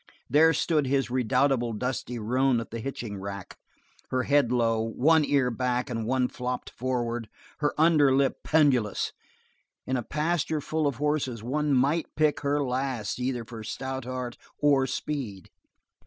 There 0.27 0.51
stood 0.51 0.87
his 0.87 1.11
redoubtable 1.11 1.73
dusty 1.73 2.17
roan 2.17 2.59
at 2.59 2.71
the 2.71 2.79
hitching 2.79 3.17
rack, 3.19 3.55
her 4.09 4.23
head 4.23 4.51
low, 4.51 4.81
one 4.81 5.23
ear 5.23 5.51
back 5.51 5.91
and 5.91 6.07
one 6.07 6.27
flopped 6.27 6.71
forward, 6.71 7.29
her 7.59 7.79
under 7.79 8.11
lip 8.11 8.37
pendulous 8.43 9.13
in 9.85 9.97
a 9.97 10.01
pasture 10.01 10.59
full 10.59 10.87
of 10.87 10.95
horses 10.95 11.43
one 11.43 11.75
might 11.75 12.15
pick 12.15 12.39
her 12.39 12.63
last 12.63 13.19
either 13.19 13.43
for 13.45 13.63
stout 13.63 14.05
heart 14.05 14.37
or 14.57 14.87
speed. 14.87 15.51